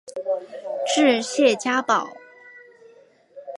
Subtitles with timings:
[0.87, 2.09] 治谢家堡。